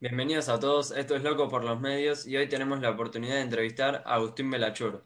Bienvenidos 0.00 0.48
a 0.48 0.58
todos, 0.58 0.90
esto 0.92 1.14
es 1.14 1.22
Loco 1.22 1.50
por 1.50 1.64
los 1.64 1.78
Medios 1.80 2.26
y 2.26 2.36
hoy 2.36 2.48
tenemos 2.48 2.80
la 2.80 2.90
oportunidad 2.90 3.34
de 3.34 3.42
entrevistar 3.42 4.02
a 4.06 4.14
Agustín 4.14 4.50
Belachur. 4.50 5.04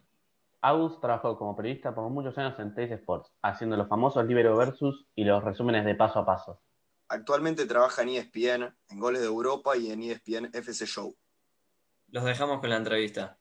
Agus 0.61 0.99
trabajó 1.01 1.37
como 1.37 1.57
periodista 1.57 1.93
por 1.93 2.09
muchos 2.09 2.37
años 2.37 2.57
en 2.59 2.73
Teis 2.73 2.91
Sports, 2.91 3.31
haciendo 3.41 3.75
los 3.75 3.89
famosos 3.89 4.25
Libero 4.25 4.55
Versus 4.55 5.05
y 5.13 5.25
los 5.25 5.43
resúmenes 5.43 5.83
de 5.83 5.95
paso 5.95 6.19
a 6.19 6.25
paso. 6.25 6.61
Actualmente 7.09 7.65
trabaja 7.65 8.03
en 8.03 8.09
ESPN, 8.09 8.75
en 8.89 8.99
Goles 8.99 9.21
de 9.21 9.27
Europa 9.27 9.75
y 9.75 9.91
en 9.91 10.03
ESPN 10.03 10.51
FC 10.53 10.85
Show. 10.85 11.15
Los 12.11 12.23
dejamos 12.23 12.59
con 12.61 12.69
la 12.69 12.77
entrevista. 12.77 13.37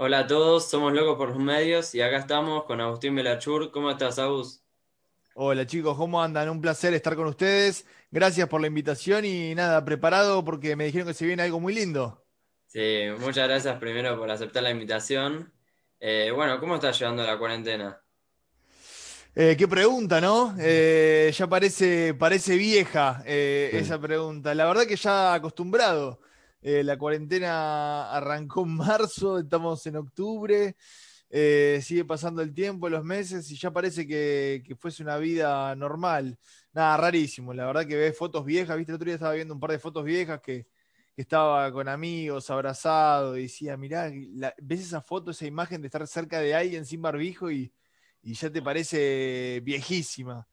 Hola 0.00 0.20
a 0.20 0.26
todos, 0.28 0.70
somos 0.70 0.92
Locos 0.92 1.16
por 1.16 1.30
los 1.30 1.40
Medios 1.40 1.92
y 1.92 2.00
acá 2.00 2.18
estamos 2.18 2.62
con 2.66 2.80
Agustín 2.80 3.16
Belachur. 3.16 3.72
¿Cómo 3.72 3.90
estás, 3.90 4.20
Agus? 4.20 4.62
Hola 5.34 5.66
chicos, 5.66 5.96
¿cómo 5.96 6.22
andan? 6.22 6.48
Un 6.50 6.60
placer 6.60 6.94
estar 6.94 7.16
con 7.16 7.26
ustedes. 7.26 7.84
Gracias 8.12 8.48
por 8.48 8.60
la 8.60 8.68
invitación 8.68 9.24
y 9.24 9.56
nada, 9.56 9.84
preparado 9.84 10.44
porque 10.44 10.76
me 10.76 10.84
dijeron 10.84 11.08
que 11.08 11.14
se 11.14 11.26
viene 11.26 11.42
algo 11.42 11.58
muy 11.58 11.74
lindo. 11.74 12.24
Sí, 12.68 13.06
muchas 13.18 13.48
gracias 13.48 13.76
primero 13.80 14.16
por 14.16 14.30
aceptar 14.30 14.62
la 14.62 14.70
invitación. 14.70 15.52
Eh, 15.98 16.30
bueno, 16.32 16.60
¿cómo 16.60 16.76
estás 16.76 16.96
llevando 16.96 17.24
la 17.24 17.36
cuarentena? 17.36 18.00
Eh, 19.34 19.56
qué 19.58 19.66
pregunta, 19.66 20.20
¿no? 20.20 20.54
Eh, 20.60 21.34
ya 21.36 21.48
parece, 21.48 22.14
parece 22.14 22.54
vieja 22.54 23.20
eh, 23.26 23.70
esa 23.72 24.00
pregunta. 24.00 24.54
La 24.54 24.66
verdad 24.66 24.86
que 24.86 24.94
ya 24.94 25.34
acostumbrado. 25.34 26.20
Eh, 26.60 26.82
la 26.84 26.96
cuarentena 26.98 28.10
arrancó 28.12 28.62
en 28.64 28.76
marzo, 28.76 29.38
estamos 29.38 29.86
en 29.86 29.96
octubre, 29.96 30.76
eh, 31.30 31.80
sigue 31.82 32.04
pasando 32.04 32.42
el 32.42 32.54
tiempo, 32.54 32.88
los 32.88 33.04
meses 33.04 33.50
y 33.50 33.56
ya 33.56 33.70
parece 33.70 34.06
que, 34.06 34.62
que 34.66 34.74
fuese 34.76 35.02
una 35.02 35.18
vida 35.18 35.74
normal. 35.76 36.38
Nada, 36.72 36.96
rarísimo. 36.96 37.54
La 37.54 37.66
verdad 37.66 37.86
que 37.86 37.96
ves 37.96 38.16
fotos 38.16 38.44
viejas, 38.44 38.76
viste, 38.76 38.92
el 38.92 38.96
otro 38.96 39.06
día 39.06 39.14
estaba 39.14 39.34
viendo 39.34 39.54
un 39.54 39.60
par 39.60 39.70
de 39.72 39.78
fotos 39.78 40.04
viejas 40.04 40.40
que, 40.40 40.66
que 41.14 41.22
estaba 41.22 41.70
con 41.72 41.88
amigos, 41.88 42.50
abrazado, 42.50 43.36
y 43.36 43.42
decía, 43.42 43.76
mirá, 43.76 44.10
la- 44.34 44.54
ves 44.60 44.80
esa 44.80 45.00
foto, 45.02 45.30
esa 45.32 45.46
imagen 45.46 45.80
de 45.80 45.88
estar 45.88 46.06
cerca 46.06 46.40
de 46.40 46.54
alguien 46.54 46.84
sin 46.86 47.02
barbijo 47.02 47.50
y, 47.50 47.72
y 48.22 48.34
ya 48.34 48.50
te 48.50 48.62
parece 48.62 49.60
viejísima. 49.64 50.46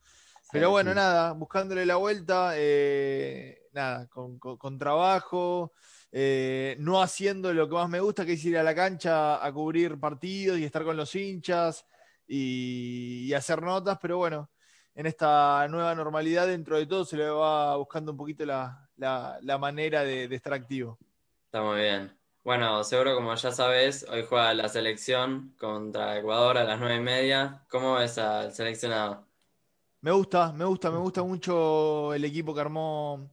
Pero 0.52 0.70
bueno, 0.72 0.94
nada, 0.94 1.34
buscándole 1.34 1.86
la 1.86 1.98
vuelta, 1.98 2.54
eh, 2.56 3.65
nada, 3.76 4.08
con, 4.08 4.40
con- 4.40 4.58
con 4.58 4.78
trabajo, 4.80 5.74
eh, 6.12 6.76
no 6.80 7.02
haciendo 7.02 7.54
lo 7.54 7.68
que 7.70 7.76
más 7.76 7.90
me 7.90 8.00
gusta, 8.00 8.26
que 8.26 8.34
es 8.34 8.46
ir 8.46 8.58
a 8.58 8.64
la 8.64 8.76
cancha 8.76 9.46
a 9.46 9.54
cubrir 9.54 10.00
partidos 10.00 10.58
y 10.60 10.64
estar 10.66 10.84
con 10.84 10.98
los 10.98 11.14
hinchas 11.16 11.86
y, 12.28 13.26
y 13.28 13.34
hacer 13.34 13.62
notas, 13.62 14.00
pero 14.02 14.18
bueno, 14.18 14.52
en 14.96 15.06
esta 15.08 15.68
nueva 15.70 15.94
normalidad, 15.96 16.48
dentro 16.48 16.78
de 16.78 16.86
todo, 16.88 17.06
se 17.06 17.18
le 17.18 17.28
va 17.30 17.76
buscando 17.78 18.12
un 18.14 18.18
poquito 18.18 18.46
la, 18.46 18.90
la- 18.98 19.38
la 19.42 19.58
manera 19.60 20.04
de, 20.04 20.28
de 20.28 20.36
estar 20.36 20.54
activo. 20.54 21.00
Está 21.48 21.64
muy 21.64 21.78
bien. 21.82 22.20
Bueno, 22.44 22.84
seguro 22.84 23.16
como 23.16 23.34
ya 23.36 23.52
sabes, 23.52 24.06
hoy 24.10 24.24
juega 24.30 24.54
la 24.54 24.70
selección 24.70 25.56
contra 25.58 26.18
Ecuador 26.18 26.58
a 26.58 26.64
las 26.66 26.80
nueve 26.80 26.98
y 26.98 27.00
media. 27.00 27.66
¿Cómo 27.70 27.96
ves 27.96 28.18
al 28.20 28.54
seleccionado? 28.54 29.28
Me 30.02 30.12
gusta, 30.12 30.52
me 30.54 30.66
gusta, 30.66 30.92
me 30.92 30.98
gusta 31.00 31.24
mucho 31.24 32.14
el 32.14 32.24
equipo 32.26 32.54
que 32.54 32.62
armó 32.62 33.32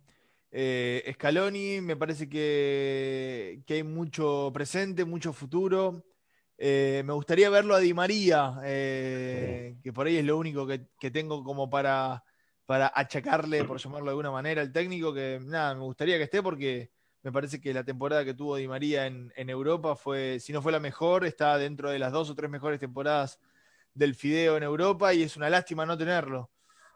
eh, 0.52 1.10
Scaloni. 1.14 1.80
Me 1.80 1.96
parece 1.96 2.28
que, 2.28 3.62
hay 3.68 3.82
mucho 3.82 4.50
presente, 4.54 5.04
mucho 5.04 5.32
futuro. 5.32 6.04
Eh, 6.58 7.02
me 7.04 7.12
gustaría 7.14 7.50
verlo 7.50 7.74
a 7.74 7.80
Di 7.80 7.94
María, 7.94 8.60
eh, 8.64 9.76
que 9.82 9.92
por 9.92 10.06
ahí 10.06 10.18
es 10.18 10.24
lo 10.24 10.38
único 10.38 10.66
que, 10.66 11.10
tengo 11.10 11.42
como 11.42 11.68
para, 11.68 12.22
para 12.66 12.92
achacarle, 12.94 13.64
por 13.64 13.78
llamarlo 13.78 14.06
de 14.06 14.10
alguna 14.10 14.30
manera, 14.30 14.62
al 14.62 14.72
técnico, 14.72 15.12
que 15.12 15.40
nada, 15.42 15.74
me 15.74 15.80
gustaría 15.80 16.18
que 16.18 16.24
esté 16.24 16.42
porque 16.42 16.92
me 17.22 17.32
parece 17.32 17.60
que 17.60 17.74
la 17.74 17.84
temporada 17.84 18.24
que 18.24 18.34
tuvo 18.34 18.56
Di 18.56 18.68
María 18.68 19.06
en, 19.06 19.32
en 19.36 19.50
Europa 19.50 19.96
fue, 19.96 20.38
si 20.38 20.52
no 20.52 20.62
fue 20.62 20.70
la 20.72 20.80
mejor, 20.80 21.24
está 21.24 21.58
dentro 21.58 21.90
de 21.90 21.98
las 21.98 22.12
dos 22.12 22.30
o 22.30 22.34
tres 22.36 22.50
mejores 22.50 22.78
temporadas 22.78 23.40
del 23.94 24.14
Fideo 24.14 24.56
en 24.56 24.62
Europa 24.62 25.12
y 25.14 25.22
es 25.22 25.36
una 25.36 25.50
lástima 25.50 25.86
no 25.86 25.98
tenerlo. 25.98 26.51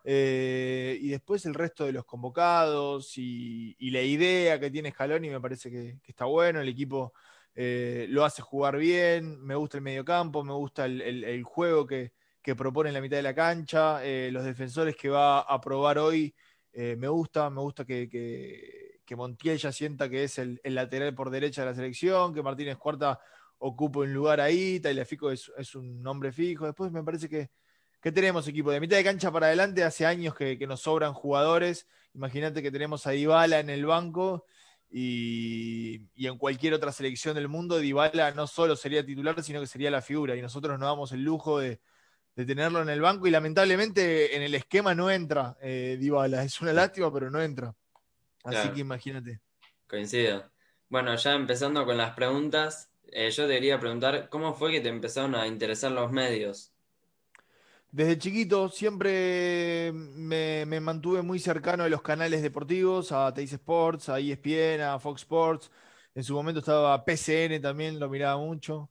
Eh, 0.08 0.98
y 1.00 1.08
después 1.08 1.44
el 1.46 1.54
resto 1.54 1.84
de 1.84 1.90
los 1.90 2.04
convocados 2.04 3.18
y, 3.18 3.74
la 3.90 4.02
idea 4.02 4.60
que 4.60 4.70
tiene 4.70 4.92
Scaloni 4.92 5.30
me 5.30 5.40
parece 5.40 5.68
que, 5.68 5.98
está 6.04 6.26
bueno. 6.26 6.60
El 6.60 6.68
equipo 6.68 7.12
eh, 7.56 8.06
lo 8.08 8.24
hace 8.24 8.40
jugar 8.40 8.76
bien, 8.76 9.42
me 9.44 9.56
gusta 9.56 9.78
el 9.78 9.82
mediocampo, 9.82 10.44
me 10.44 10.52
gusta 10.52 10.86
el, 10.86 11.42
juego 11.42 11.86
que, 11.86 12.12
que 12.40 12.54
propone 12.54 12.90
en 12.90 12.94
la 12.94 13.00
mitad 13.00 13.16
de 13.16 13.22
la 13.24 13.34
cancha, 13.34 14.04
eh, 14.04 14.30
los 14.32 14.44
defensores 14.44 14.94
que 14.96 15.08
va 15.08 15.40
a 15.40 15.60
probar 15.60 15.98
hoy, 15.98 16.34
me 16.72 17.08
gusta, 17.08 17.48
me 17.50 17.60
gusta 17.62 17.84
que, 17.84 18.08
que, 19.04 19.16
Montiel 19.16 19.58
ya 19.58 19.72
sienta 19.72 20.08
que 20.10 20.24
es 20.24 20.38
el, 20.38 20.60
lateral 20.64 21.14
por 21.14 21.30
derecha 21.30 21.62
de 21.62 21.70
la 21.70 21.74
selección, 21.74 22.34
que 22.34 22.42
Martínez 22.42 22.76
Cuarta 22.76 23.18
ocupa 23.58 24.00
un 24.00 24.12
lugar 24.12 24.40
ahí, 24.40 24.78
Tagliafico 24.78 25.30
es, 25.30 25.50
es 25.56 25.74
un 25.74 26.02
nombre 26.02 26.32
fijo. 26.32 26.66
Después 26.66 26.92
me 26.92 27.02
parece 27.02 27.28
que, 27.28 27.50
que 28.06 28.12
tenemos 28.12 28.46
equipo 28.46 28.70
de 28.70 28.78
mitad 28.78 28.96
de 28.96 29.02
cancha 29.02 29.32
para 29.32 29.46
adelante, 29.46 29.82
hace 29.82 30.06
años 30.06 30.32
que, 30.32 30.56
que 30.56 30.68
nos 30.68 30.82
sobran 30.82 31.12
jugadores. 31.12 31.88
Imagínate 32.14 32.62
que 32.62 32.70
tenemos 32.70 33.04
a 33.08 33.10
Dybala 33.10 33.58
en 33.58 33.68
el 33.68 33.84
banco 33.84 34.46
y, 34.88 36.02
y 36.14 36.28
en 36.28 36.38
cualquier 36.38 36.74
otra 36.74 36.92
selección 36.92 37.34
del 37.34 37.48
mundo, 37.48 37.80
Dybala 37.80 38.30
no 38.30 38.46
solo 38.46 38.76
sería 38.76 39.04
titular, 39.04 39.42
sino 39.42 39.58
que 39.60 39.66
sería 39.66 39.90
la 39.90 40.02
figura. 40.02 40.36
Y 40.36 40.40
nosotros 40.40 40.78
nos 40.78 40.88
damos 40.88 41.10
el 41.10 41.24
lujo 41.24 41.58
de, 41.58 41.80
de 42.36 42.44
tenerlo 42.44 42.80
en 42.80 42.90
el 42.90 43.00
banco 43.00 43.26
y 43.26 43.32
lamentablemente 43.32 44.36
en 44.36 44.42
el 44.42 44.54
esquema 44.54 44.94
no 44.94 45.10
entra 45.10 45.56
eh, 45.60 45.96
Dybala. 45.98 46.44
Es 46.44 46.60
una 46.60 46.72
lástima, 46.72 47.12
pero 47.12 47.28
no 47.28 47.42
entra. 47.42 47.74
Así 48.44 48.54
Claro. 48.60 48.72
que 48.72 48.80
imagínate. 48.82 49.40
Coincido. 49.88 50.48
Bueno, 50.88 51.12
ya 51.16 51.32
empezando 51.34 51.84
con 51.84 51.96
las 51.96 52.14
preguntas, 52.14 52.88
eh, 53.10 53.32
yo 53.32 53.48
te 53.48 53.54
quería 53.54 53.80
preguntar, 53.80 54.28
¿cómo 54.28 54.54
fue 54.54 54.70
que 54.70 54.80
te 54.80 54.90
empezaron 54.90 55.34
a 55.34 55.48
interesar 55.48 55.90
los 55.90 56.12
medios? 56.12 56.72
Desde 57.96 58.18
chiquito 58.18 58.68
siempre 58.68 59.90
me, 59.90 60.66
me 60.66 60.80
mantuve 60.80 61.22
muy 61.22 61.38
cercano 61.38 61.84
de 61.84 61.88
los 61.88 62.02
canales 62.02 62.42
deportivos, 62.42 63.10
a 63.10 63.32
Teis 63.32 63.54
Sports, 63.54 64.10
a 64.10 64.20
ESPN, 64.20 64.82
a 64.82 64.98
Fox 64.98 65.22
Sports. 65.22 65.70
En 66.14 66.22
su 66.22 66.34
momento 66.34 66.60
estaba 66.60 67.02
PCN 67.02 67.58
también, 67.62 67.98
lo 67.98 68.10
miraba 68.10 68.36
mucho. 68.36 68.90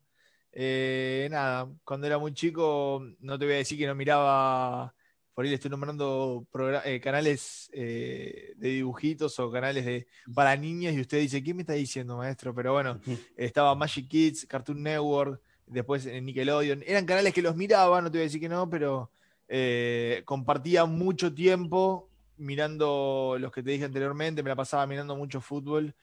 Eh, 0.51 1.27
nada, 1.29 1.71
cuando 1.83 2.07
era 2.07 2.17
muy 2.17 2.33
chico, 2.33 2.99
no 3.19 3.37
te 3.37 3.45
voy 3.45 3.53
a 3.53 3.57
decir 3.57 3.77
que 3.77 3.85
no 3.85 3.93
miraba, 3.93 4.95
por 5.35 5.45
ahí 5.45 5.51
le 5.51 5.55
estoy 5.57 5.69
nombrando 5.69 6.47
eh, 6.83 6.99
canales 6.99 7.69
eh, 7.73 8.53
de 8.55 8.69
dibujitos 8.69 9.37
o 9.37 9.51
canales 9.51 9.85
de, 9.85 10.07
para 10.33 10.55
niños 10.55 10.95
y 10.95 11.01
usted 11.01 11.19
dice, 11.19 11.43
¿qué 11.43 11.53
me 11.53 11.61
está 11.61 11.73
diciendo, 11.73 12.17
maestro? 12.17 12.55
Pero 12.55 12.73
bueno, 12.73 12.99
estaba 13.37 13.75
Magic 13.75 14.07
Kids, 14.07 14.47
Cartoon 14.47 14.81
Network, 14.81 15.39
después 15.67 16.05
en 16.05 16.25
Nickelodeon. 16.25 16.83
Eran 16.85 17.05
canales 17.05 17.33
que 17.33 17.41
los 17.41 17.55
miraba, 17.55 18.01
no 18.01 18.11
te 18.11 18.17
voy 18.17 18.23
a 18.23 18.29
decir 18.29 18.41
que 18.41 18.49
no, 18.49 18.69
pero 18.69 19.11
eh, 19.47 20.21
compartía 20.25 20.85
mucho 20.85 21.33
tiempo 21.33 22.09
mirando 22.37 23.37
los 23.39 23.51
que 23.51 23.63
te 23.63 23.71
dije 23.71 23.85
anteriormente, 23.85 24.43
me 24.43 24.49
la 24.49 24.55
pasaba 24.55 24.85
mirando 24.87 25.15
mucho 25.15 25.41
fútbol. 25.41 25.95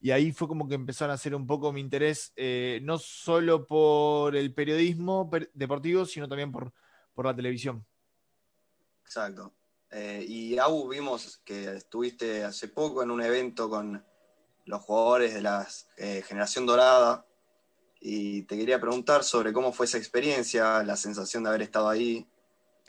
Y 0.00 0.10
ahí 0.10 0.30
fue 0.30 0.46
como 0.46 0.68
que 0.68 0.74
empezaron 0.74 1.12
a 1.12 1.14
hacer 1.14 1.34
un 1.34 1.46
poco 1.46 1.72
mi 1.72 1.80
interés, 1.80 2.32
eh, 2.36 2.80
no 2.82 2.98
solo 2.98 3.66
por 3.66 4.36
el 4.36 4.52
periodismo 4.52 5.30
per- 5.30 5.50
deportivo, 5.54 6.04
sino 6.04 6.28
también 6.28 6.52
por, 6.52 6.72
por 7.14 7.24
la 7.24 7.34
televisión. 7.34 7.84
Exacto. 9.02 9.54
Eh, 9.90 10.24
y 10.28 10.58
Abu, 10.58 10.88
vimos 10.88 11.38
que 11.44 11.76
estuviste 11.76 12.44
hace 12.44 12.68
poco 12.68 13.02
en 13.02 13.10
un 13.10 13.22
evento 13.22 13.70
con 13.70 14.04
los 14.66 14.82
jugadores 14.82 15.32
de 15.32 15.42
la 15.42 15.66
eh, 15.96 16.22
generación 16.26 16.66
dorada 16.66 17.24
y 18.00 18.42
te 18.42 18.56
quería 18.56 18.80
preguntar 18.80 19.24
sobre 19.24 19.52
cómo 19.52 19.72
fue 19.72 19.86
esa 19.86 19.98
experiencia, 19.98 20.82
la 20.82 20.96
sensación 20.96 21.42
de 21.42 21.48
haber 21.48 21.62
estado 21.62 21.88
ahí, 21.88 22.26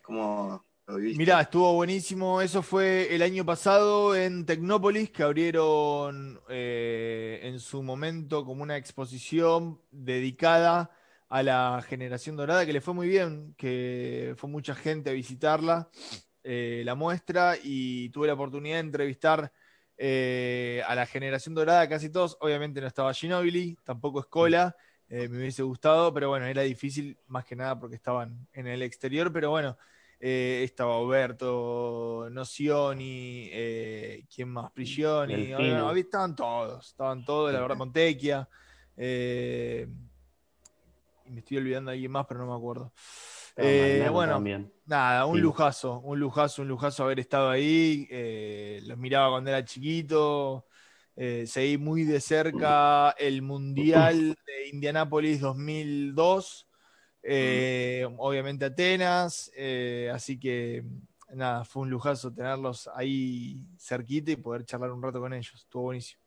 cómo 0.03 0.63
lo 0.85 0.95
viviste. 0.95 1.17
Mirá, 1.17 1.41
estuvo 1.41 1.73
buenísimo. 1.73 2.41
Eso 2.41 2.61
fue 2.61 3.13
el 3.13 3.21
año 3.21 3.45
pasado 3.45 4.15
en 4.15 4.45
Tecnópolis, 4.45 5.09
que 5.11 5.23
abrieron 5.23 6.39
eh, 6.49 7.39
en 7.43 7.59
su 7.59 7.83
momento 7.83 8.45
como 8.45 8.63
una 8.63 8.77
exposición 8.77 9.81
dedicada 9.91 10.91
a 11.29 11.43
la 11.43 11.83
generación 11.87 12.37
dorada, 12.37 12.65
que 12.65 12.73
le 12.73 12.81
fue 12.81 12.93
muy 12.93 13.07
bien, 13.07 13.53
que 13.57 14.33
fue 14.37 14.49
mucha 14.49 14.75
gente 14.75 15.09
a 15.09 15.13
visitarla, 15.13 15.89
eh, 16.43 16.83
la 16.85 16.95
muestra, 16.95 17.55
y 17.61 18.09
tuve 18.09 18.27
la 18.27 18.33
oportunidad 18.33 18.75
de 18.75 18.81
entrevistar 18.81 19.51
eh, 19.97 20.81
a 20.87 20.95
la 20.95 21.05
generación 21.05 21.55
dorada, 21.55 21.89
casi 21.89 22.09
todos. 22.09 22.37
Obviamente 22.39 22.79
no 22.79 22.87
estaba 22.87 23.13
Ginobili, 23.13 23.77
tampoco 23.83 24.21
Escola, 24.21 24.75
eh, 25.09 25.27
me 25.29 25.37
hubiese 25.37 25.63
gustado, 25.63 26.13
pero 26.13 26.29
bueno, 26.29 26.45
era 26.45 26.61
difícil 26.61 27.17
más 27.27 27.45
que 27.45 27.55
nada 27.55 27.79
porque 27.79 27.95
estaban 27.95 28.47
en 28.53 28.67
el 28.67 28.81
exterior, 28.81 29.31
pero 29.31 29.49
bueno. 29.49 29.77
estaba 30.19 30.95
Oberto, 30.95 32.27
Nocioni, 32.31 33.49
¿quién 34.33 34.49
más? 34.49 34.71
Prigioni, 34.71 35.53
estaban 35.99 36.35
todos, 36.35 36.87
estaban 36.87 37.23
todos, 37.23 37.53
la 37.53 37.61
verdad, 37.61 37.77
Montecchia 37.77 38.49
y 41.27 41.31
me 41.31 41.39
estoy 41.39 41.57
olvidando 41.57 41.91
de 41.91 41.95
alguien 41.95 42.11
más, 42.11 42.25
pero 42.25 42.39
no 42.41 42.47
me 42.47 42.57
acuerdo. 42.57 42.91
Eh, 43.55 44.07
bueno, 44.11 44.43
nada, 44.85 45.25
un 45.25 45.41
lujazo, 45.41 45.99
un 45.99 46.19
lujazo, 46.19 46.61
un 46.61 46.67
lujazo 46.67 47.03
haber 47.03 47.19
estado 47.19 47.49
ahí. 47.49 48.07
Eh, 48.09 48.81
los 48.85 48.97
miraba 48.97 49.31
cuando 49.31 49.49
era 49.49 49.63
chiquito. 49.65 50.65
Eh, 51.17 51.45
seguí 51.47 51.77
muy 51.77 52.03
de 52.03 52.21
cerca 52.21 53.11
el 53.17 53.41
Mundial 53.41 54.37
de 54.45 54.69
Indianápolis 54.71 55.41
2002. 55.41 56.67
obviamente 58.17 58.65
Atenas. 58.65 59.51
así 60.13 60.39
que 60.39 60.85
nada, 61.35 61.65
fue 61.65 61.83
un 61.83 61.89
lujazo 61.89 62.33
tenerlos 62.33 62.89
ahí 62.93 63.65
cerquita 63.77 64.31
y 64.31 64.35
poder 64.37 64.63
charlar 64.63 64.91
un 64.91 65.01
rato 65.01 65.19
con 65.19 65.33
ellos. 65.33 65.53
Estuvo 65.55 65.83
buenísimo. 65.83 66.21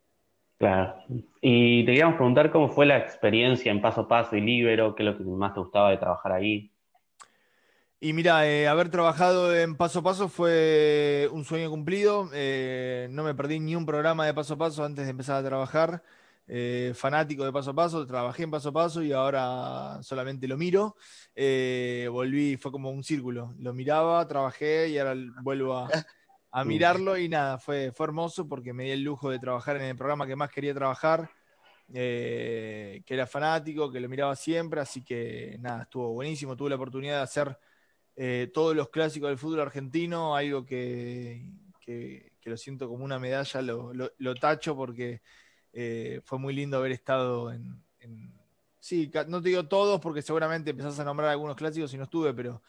Claro. 0.58 0.96
Y 1.40 1.84
te 1.84 1.92
queríamos 1.92 2.16
preguntar 2.16 2.50
cómo 2.50 2.68
fue 2.68 2.84
la 2.84 2.98
experiencia 2.98 3.72
en 3.72 3.80
Paso 3.80 4.02
a 4.02 4.08
Paso 4.08 4.36
y 4.36 4.42
Libero, 4.42 4.94
qué 4.94 5.02
es 5.02 5.06
lo 5.06 5.16
que 5.16 5.24
más 5.24 5.54
te 5.54 5.60
gustaba 5.60 5.90
de 5.90 5.96
trabajar 5.96 6.32
ahí. 6.32 6.70
Y 8.02 8.14
mira, 8.14 8.48
eh, 8.48 8.66
haber 8.66 8.88
trabajado 8.88 9.54
en 9.54 9.76
Paso 9.76 9.98
a 9.98 10.02
Paso 10.02 10.30
fue 10.30 11.28
un 11.32 11.44
sueño 11.44 11.68
cumplido. 11.68 12.30
Eh, 12.32 13.08
no 13.10 13.22
me 13.22 13.34
perdí 13.34 13.60
ni 13.60 13.76
un 13.76 13.84
programa 13.84 14.24
de 14.24 14.32
Paso 14.32 14.54
a 14.54 14.56
Paso 14.56 14.84
antes 14.84 15.04
de 15.04 15.10
empezar 15.10 15.36
a 15.36 15.46
trabajar. 15.46 16.02
Eh, 16.48 16.92
fanático 16.94 17.44
de 17.44 17.52
Paso 17.52 17.72
a 17.72 17.74
Paso, 17.74 18.06
trabajé 18.06 18.44
en 18.44 18.50
Paso 18.50 18.70
a 18.70 18.72
Paso 18.72 19.02
y 19.02 19.12
ahora 19.12 19.98
solamente 20.02 20.48
lo 20.48 20.56
miro. 20.56 20.96
volví, 22.10 22.56
fue 22.56 22.72
como 22.72 22.90
un 22.90 23.04
círculo. 23.04 23.54
Lo 23.58 23.74
miraba, 23.74 24.26
trabajé 24.26 24.88
y 24.88 24.98
ahora 24.98 25.14
vuelvo 25.42 25.76
a, 25.76 25.90
a 26.52 26.64
mirarlo 26.64 27.18
y 27.18 27.28
nada, 27.28 27.58
fue, 27.58 27.92
fue 27.92 28.06
hermoso 28.06 28.48
porque 28.48 28.72
me 28.72 28.84
di 28.84 28.90
el 28.92 29.02
lujo 29.02 29.28
de 29.28 29.38
trabajar 29.38 29.76
en 29.76 29.82
el 29.82 29.96
programa 29.96 30.26
que 30.26 30.36
más 30.36 30.48
quería 30.48 30.72
trabajar, 30.72 31.28
que 31.92 33.04
era 33.06 33.26
fanático, 33.26 33.92
que 33.92 34.00
lo 34.00 34.08
miraba 34.08 34.34
siempre, 34.36 34.80
así 34.80 35.04
que 35.04 35.58
nada, 35.60 35.82
estuvo 35.82 36.14
buenísimo, 36.14 36.56
tuve 36.56 36.70
la 36.70 36.76
oportunidad 36.76 37.18
de 37.18 37.24
hacer 37.24 37.58
eh, 38.22 38.50
todos 38.52 38.76
los 38.76 38.90
clásicos 38.90 39.30
del 39.30 39.38
fútbol 39.38 39.60
argentino, 39.60 40.36
algo 40.36 40.66
que, 40.66 41.42
lo 42.44 42.56
siento 42.58 42.86
como 42.86 43.02
una 43.02 43.18
medalla, 43.18 43.62
lo, 43.62 44.34
tacho 44.34 44.76
porque 44.76 45.22
eh, 45.72 46.20
fue 46.22 46.38
muy 46.38 46.52
lindo 46.52 46.76
haber 46.76 46.92
estado 46.92 47.50
en. 47.50 47.82
Sí, 48.78 49.10
no 49.26 49.40
te 49.40 49.48
digo 49.48 49.68
todos 49.68 50.02
porque 50.02 50.20
seguramente 50.20 50.68
empezás 50.68 51.00
a 51.00 51.04
nombrar 51.04 51.30
algunos 51.30 51.56
clásicos 51.56 51.94
y 51.94 51.96
no 51.96 52.04
estuve, 52.04 52.34
pero 52.34 52.60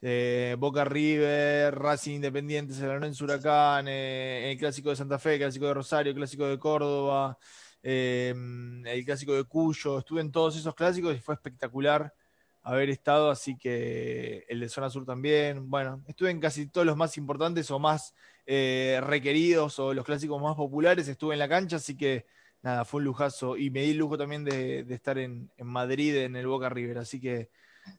eh, 0.00 0.56
Boca 0.58 0.86
River, 0.86 1.74
Racing 1.74 2.14
Independiente, 2.14 2.72
en 2.72 3.14
Huracán, 3.20 3.88
eh, 3.88 4.50
el 4.52 4.58
Clásico 4.58 4.88
de 4.88 4.96
Santa 4.96 5.18
Fe, 5.18 5.34
el 5.34 5.40
Clásico 5.40 5.66
de 5.66 5.74
Rosario, 5.74 6.10
el 6.10 6.16
Clásico 6.16 6.46
de 6.46 6.58
Córdoba, 6.58 7.38
el 7.82 9.02
Clásico 9.04 9.34
de 9.34 9.44
Cuyo. 9.44 9.98
Estuve 9.98 10.22
en 10.22 10.32
todos 10.32 10.56
esos 10.56 10.74
clásicos 10.74 11.14
y 11.14 11.20
fue 11.20 11.34
espectacular 11.34 12.14
haber 12.66 12.90
estado, 12.90 13.30
así 13.30 13.56
que 13.56 14.44
el 14.48 14.58
de 14.58 14.68
Zona 14.68 14.90
Sur 14.90 15.06
también. 15.06 15.70
Bueno, 15.70 16.02
estuve 16.08 16.30
en 16.32 16.40
casi 16.40 16.66
todos 16.66 16.84
los 16.84 16.96
más 16.96 17.16
importantes 17.16 17.70
o 17.70 17.78
más 17.78 18.12
eh, 18.44 19.00
requeridos 19.04 19.78
o 19.78 19.94
los 19.94 20.04
clásicos 20.04 20.42
más 20.42 20.56
populares, 20.56 21.06
estuve 21.06 21.34
en 21.34 21.38
la 21.38 21.48
cancha, 21.48 21.76
así 21.76 21.96
que 21.96 22.26
nada, 22.62 22.84
fue 22.84 22.98
un 22.98 23.04
lujazo. 23.04 23.56
Y 23.56 23.70
me 23.70 23.82
di 23.82 23.92
el 23.92 23.98
lujo 23.98 24.18
también 24.18 24.44
de, 24.44 24.80
estar 24.90 25.16
en, 25.16 25.48
Madrid, 25.58 26.16
en 26.16 26.34
el 26.34 26.48
Boca 26.48 26.68
River, 26.68 26.98
así 26.98 27.20
que 27.20 27.50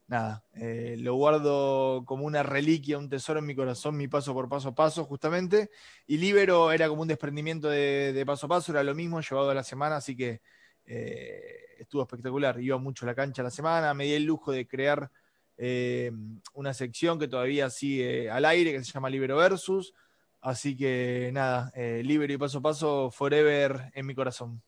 nada, 0.08 0.44
eh, 0.54 0.98
lo 1.00 1.16
guardo 1.16 2.04
como 2.06 2.26
una 2.26 2.44
reliquia, 2.44 2.98
un 2.98 3.08
tesoro 3.08 3.40
en 3.40 3.46
mi 3.46 3.56
corazón, 3.56 3.96
mi 3.96 4.10
paso 4.10 4.34
por 4.34 4.50
paso 4.50 4.70
a 4.70 4.76
paso, 4.76 5.06
justamente. 5.06 5.70
Y 6.08 6.18
Libero 6.18 6.74
era 6.74 6.90
como 6.90 7.04
un 7.04 7.08
desprendimiento 7.08 7.70
de, 7.70 8.22
paso 8.28 8.48
a 8.48 8.50
paso, 8.50 8.74
era 8.74 8.84
lo 8.84 8.96
mismo 8.96 9.22
llevado 9.22 9.50
a 9.50 9.54
la 9.54 9.64
semana, 9.64 9.96
así 9.96 10.18
que 10.18 10.42
eh, 10.86 11.67
estuvo 11.80 12.02
espectacular. 12.02 12.60
Iba 12.60 12.78
mucho 12.78 13.06
a 13.06 13.08
la 13.08 13.16
cancha 13.16 13.42
a 13.42 13.46
la 13.46 13.52
semana, 13.52 13.94
me 13.94 14.06
di 14.06 14.14
el 14.14 14.24
lujo 14.24 14.52
de 14.52 14.68
crear 14.68 15.12
eh, 15.58 16.12
una 16.54 16.74
sección 16.74 17.20
que 17.20 17.28
todavía 17.28 17.70
sigue 17.70 18.30
al 18.30 18.46
aire, 18.46 18.72
que 18.72 18.84
se 18.84 18.92
llama 18.92 19.10
Libero 19.10 19.38
Versus. 19.38 19.94
Así 20.42 20.78
que 20.78 21.32
nada, 21.34 21.72
Libero 21.76 22.32
y 22.32 22.38
paso 22.38 22.60
a 22.60 22.62
paso, 22.62 23.12
forever 23.12 23.92
en 23.94 24.06
mi 24.06 24.14
corazón. 24.14 24.62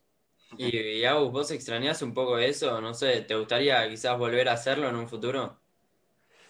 Y, 0.58 1.04
¿vos 1.32 1.52
extrañás 1.52 2.02
un 2.02 2.14
poco 2.14 2.38
eso? 2.38 2.82
No 2.82 2.94
sé, 2.94 3.22
¿te 3.22 3.36
gustaría 3.36 3.88
quizás 3.88 4.18
volver 4.18 4.50
a 4.50 4.54
hacerlo 4.54 4.90
en 4.90 4.96
un 4.96 5.08
futuro? 5.08 5.60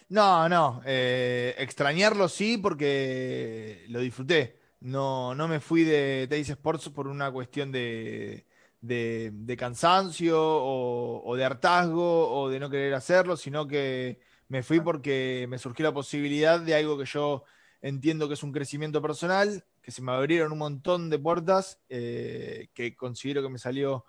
No, 0.09 0.50
no, 0.50 0.81
eh, 0.85 1.53
extrañarlo 1.57 2.27
sí 2.29 2.57
porque 2.57 3.85
lo 3.89 4.00
disfruté. 4.00 4.57
No, 4.79 5.35
no 5.35 5.47
me 5.47 5.59
fui 5.59 5.83
de 5.83 6.25
Teis 6.27 6.50
Sports 6.50 6.89
por 6.89 7.07
una 7.07 7.31
cuestión 7.31 7.71
de, 8.81 9.56
cansancio 9.58 10.38
o, 10.40 11.36
de 11.36 11.46
hartazgo 11.46 12.31
o 12.31 12.50
de 12.50 12.60
no 12.60 12.70
querer 12.70 12.94
hacerlo, 12.94 13.38
sino 13.38 13.68
que 13.68 14.20
me 14.48 14.64
fui 14.64 14.80
porque 14.81 15.48
me 15.50 15.58
surgió 15.58 15.84
la 15.86 15.94
posibilidad 15.94 16.60
de 16.60 16.76
algo 16.76 16.98
que 16.98 17.06
yo 17.06 17.44
entiendo 17.81 18.28
que 18.28 18.34
es 18.36 18.44
un 18.44 18.52
crecimiento 18.52 19.02
personal 19.02 19.64
que 19.81 19.92
se 19.92 20.02
me 20.02 20.12
abrieron 20.12 20.52
un 20.52 20.58
montón 20.60 21.10
de 21.10 21.20
puertas, 21.20 21.81
eh, 21.90 22.70
que 22.74 22.96
considero 22.96 23.42
que 23.42 23.50
me 23.50 23.60
salió 23.60 24.06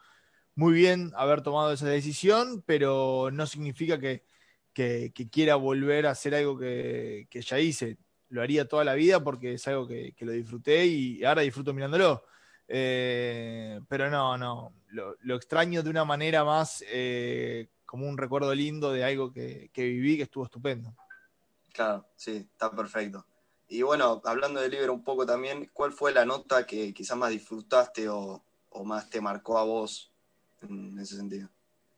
muy 0.55 0.75
bien 0.75 1.13
haber 1.17 1.43
tomado 1.43 1.73
esa 1.73 1.89
decisión, 1.89 2.63
pero 2.67 3.31
no 3.33 3.47
significa 3.47 3.99
que, 3.99 4.25
quiera 5.31 5.57
volver 5.57 6.07
a 6.07 6.11
hacer 6.11 6.35
algo 6.35 6.59
que, 6.59 7.27
ya 7.31 7.59
hice. 7.59 7.99
Lo 8.29 8.43
haría 8.43 8.69
toda 8.69 8.85
la 8.85 8.95
vida 8.95 9.23
porque 9.23 9.55
es 9.55 9.67
algo 9.69 9.87
que, 9.87 10.15
lo 10.21 10.33
disfruté 10.33 10.87
y 10.87 11.25
ahora 11.25 11.43
disfruto 11.43 11.73
mirándolo. 11.75 12.25
Eh, 12.73 13.81
pero 13.89 14.09
no, 14.09 14.39
no, 14.39 14.73
lo, 14.91 15.35
extraño 15.35 15.83
de 15.83 15.91
una 15.91 16.05
manera 16.05 16.45
más 16.45 16.85
eh, 16.87 17.69
como 17.85 18.09
un 18.09 18.17
recuerdo 18.17 18.55
lindo 18.55 18.93
de 18.93 19.03
algo 19.03 19.33
que, 19.33 19.71
que 19.73 19.83
viví 19.83 20.17
que 20.17 20.23
estuvo 20.23 20.45
estupendo. 20.45 20.95
Claro, 21.73 22.07
sí, 22.15 22.49
está 22.53 22.71
perfecto. 22.71 23.27
Y 23.69 23.83
bueno, 23.83 24.23
hablando 24.25 24.61
de 24.61 24.69
libro 24.69 24.93
un 24.93 25.03
poco 25.03 25.27
también, 25.27 25.69
¿cuál 25.73 25.93
fue 25.93 26.13
la 26.13 26.25
nota 26.25 26.65
que 26.65 26.95
quizás 26.95 27.17
más 27.17 27.31
disfrutaste 27.31 28.09
o, 28.09 28.45
más 28.85 29.11
te 29.11 29.21
marcó 29.21 29.59
a 29.59 29.65
vos 29.65 30.13
en 30.63 30.97
ese 31.01 31.17
sentido? 31.17 31.49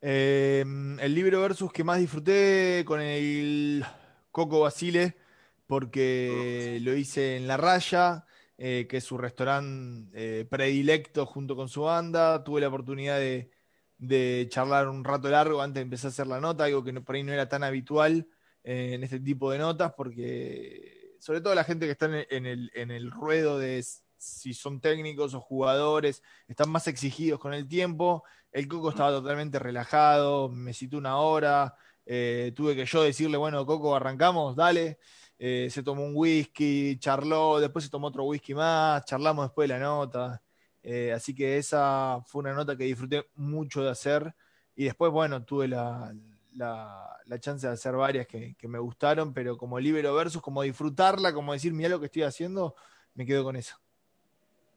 Eh, 0.00 0.64
el 1.00 1.14
libro 1.14 1.42
versus 1.42 1.70
que 1.70 1.84
más 1.84 1.98
disfruté 1.98 2.82
con 2.86 3.02
el 3.02 3.84
Coco 4.30 4.60
Basile, 4.60 5.18
porque 5.66 6.78
lo 6.80 6.94
hice 6.94 7.36
en 7.36 7.46
La 7.46 7.58
Raya, 7.58 8.24
eh, 8.64 8.86
que 8.88 8.98
es 8.98 9.04
su 9.04 9.18
restaurante 9.18 10.08
eh, 10.14 10.44
predilecto 10.44 11.26
junto 11.26 11.56
con 11.56 11.68
su 11.68 11.82
banda. 11.82 12.44
Tuve 12.44 12.60
la 12.60 12.68
oportunidad 12.68 13.18
de, 13.18 14.46
charlar 14.50 14.88
un 14.88 15.02
rato 15.02 15.28
largo 15.28 15.60
antes 15.60 15.80
de 15.80 15.82
empezar 15.82 16.06
a 16.06 16.12
hacer 16.12 16.28
la 16.28 16.40
nota, 16.40 16.62
algo 16.62 16.84
que 16.84 16.92
por 17.00 17.16
ahí 17.16 17.24
no 17.24 17.32
era 17.32 17.48
tan 17.48 17.64
habitual 17.64 18.28
en 18.62 19.02
este 19.02 19.18
tipo 19.18 19.50
de 19.50 19.58
notas, 19.58 19.92
porque 19.96 21.16
sobre 21.18 21.40
todo 21.40 21.56
la 21.56 21.64
gente 21.64 21.86
que 21.86 21.92
está 21.92 22.06
en 22.06 22.46
el, 22.46 23.10
ruedo 23.10 23.58
de 23.58 23.84
si 24.16 24.54
son 24.54 24.80
técnicos 24.80 25.34
o 25.34 25.40
jugadores, 25.40 26.22
están 26.46 26.70
más 26.70 26.86
exigidos 26.86 27.40
con 27.40 27.54
el 27.54 27.66
tiempo. 27.66 28.22
El 28.52 28.68
Coco 28.68 28.90
estaba 28.90 29.10
totalmente 29.10 29.58
relajado, 29.58 30.48
me 30.48 30.72
citó 30.72 30.98
una 30.98 31.16
hora, 31.16 31.74
eh, 32.06 32.52
tuve 32.54 32.76
que 32.76 32.86
yo 32.86 33.02
decirle, 33.02 33.38
bueno, 33.38 33.66
Coco, 33.66 33.96
arrancamos, 33.96 34.54
dale. 34.54 34.98
Eh, 35.38 35.68
se 35.70 35.82
tomó 35.82 36.04
un 36.04 36.12
whisky, 36.14 36.98
charló, 36.98 37.58
después 37.58 37.84
se 37.84 37.90
tomó 37.90 38.08
otro 38.08 38.24
whisky 38.24 38.54
más, 38.54 39.04
charlamos 39.04 39.46
después 39.46 39.68
de 39.68 39.74
la 39.74 39.80
nota. 39.80 40.42
Eh, 40.82 41.12
así 41.12 41.34
que 41.34 41.58
esa 41.58 42.20
fue 42.26 42.40
una 42.40 42.52
nota 42.52 42.76
que 42.76 42.84
disfruté 42.84 43.26
mucho 43.34 43.82
de 43.82 43.90
hacer. 43.90 44.34
Y 44.74 44.84
después, 44.84 45.10
bueno, 45.12 45.44
tuve 45.44 45.68
la, 45.68 46.14
la, 46.54 47.38
chance 47.40 47.66
de 47.66 47.72
hacer 47.72 47.94
varias 47.94 48.26
que, 48.26 48.56
me 48.68 48.78
gustaron, 48.78 49.32
pero 49.32 49.56
como 49.56 49.80
libero 49.80 50.14
versus, 50.14 50.40
como 50.40 50.62
disfrutarla, 50.62 51.32
como 51.32 51.52
decir, 51.52 51.72
mira 51.72 51.88
lo 51.88 52.00
que 52.00 52.06
estoy 52.06 52.22
haciendo, 52.22 52.74
me 53.14 53.26
quedo 53.26 53.44
con 53.44 53.56
eso. 53.56 53.76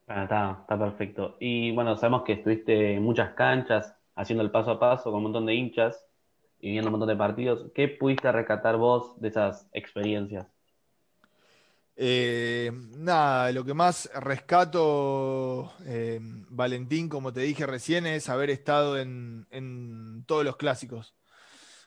Ah, 0.08 0.24
está, 0.24 0.58
está 0.62 0.78
perfecto. 0.78 1.38
Y 1.40 1.72
bueno, 1.72 1.98
sabemos 1.98 2.24
que 2.24 2.34
estuviste 2.34 2.96
en 2.96 3.04
muchas 3.04 3.34
canchas, 3.34 3.96
haciendo 4.16 4.44
el 4.44 4.52
paso 4.52 4.72
a 4.72 4.80
paso 4.80 5.06
con 5.06 5.16
un 5.16 5.24
montón 5.24 5.46
de 5.46 5.56
hinchas 5.56 6.06
y 6.66 6.72
viendo 6.72 6.88
un 6.88 6.94
montón 6.94 7.10
de 7.10 7.16
partidos. 7.16 7.72
¿Qué 7.76 7.88
pudiste 7.88 8.32
rescatar 8.32 8.76
vos 8.78 9.22
de 9.22 9.28
esas 9.28 9.70
experiencias? 9.72 10.48
Eh, 11.96 12.72
nada, 12.98 13.52
lo 13.52 13.64
que 13.64 13.76
más 13.76 14.10
rescato, 14.16 15.72
eh, 15.86 16.20
Valentín, 16.20 17.08
como 17.08 17.32
te 17.32 17.42
dije 17.42 17.68
recién, 17.68 18.08
es 18.08 18.30
haber 18.30 18.50
estado 18.50 18.98
en, 18.98 19.46
en 19.52 20.24
todos 20.26 20.44
los 20.44 20.58
clásicos. 20.58 21.16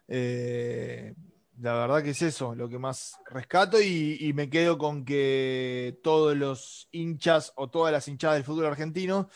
Eh, 0.07 1.13
la 1.59 1.75
verdad 1.75 2.05
que 2.05 2.11
es 2.11 2.23
eso, 2.23 2.55
lo 2.55 2.69
que 2.69 2.79
más 2.79 3.17
rescato 3.29 3.83
y, 3.83 4.33
me 4.33 4.49
quedo 4.49 4.79
con 4.79 5.05
que 5.05 5.99
todos 6.05 6.37
los 6.37 6.89
hinchas 6.93 7.53
o 7.57 7.69
todas 7.69 7.93
las 7.93 8.07
hinchadas 8.07 8.37
del 8.37 8.45
fútbol 8.45 8.67
argentino 8.67 9.29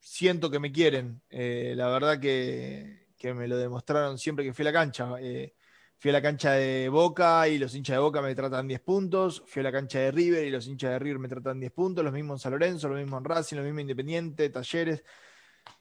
siento 0.00 0.50
que 0.50 0.60
me 0.60 0.72
quieren. 0.72 1.20
La 1.28 1.88
verdad 1.88 2.18
que, 2.18 3.05
me 3.34 3.48
lo 3.48 3.56
demostraron 3.56 4.18
siempre 4.18 4.44
que 4.44 4.52
fui 4.52 4.62
a 4.62 4.66
la 4.66 4.72
cancha. 4.72 5.14
Eh, 5.20 5.54
fui 5.98 6.10
a 6.10 6.12
la 6.12 6.22
cancha 6.22 6.52
de 6.52 6.88
Boca 6.88 7.48
y 7.48 7.58
los 7.58 7.74
hinchas 7.74 7.94
de 7.94 8.00
Boca 8.00 8.22
me 8.22 8.34
tratan 8.34 8.68
10 8.68 8.80
puntos. 8.80 9.42
Fui 9.46 9.60
a 9.60 9.64
la 9.64 9.72
cancha 9.72 9.98
de 9.98 10.10
River 10.10 10.46
y 10.46 10.50
los 10.50 10.66
hinchas 10.66 10.90
de 10.90 10.98
River 10.98 11.18
me 11.18 11.28
tratan 11.28 11.60
10 11.60 11.72
puntos. 11.72 12.04
Los 12.04 12.12
mismos 12.12 12.40
en 12.40 12.42
San 12.42 12.52
Lorenzo, 12.52 12.88
los 12.88 12.98
mismos 12.98 13.18
en 13.18 13.24
Racing, 13.24 13.56
los 13.56 13.64
mismos 13.64 13.80
en 13.80 13.84
Independiente, 13.84 14.50
Talleres. 14.50 15.02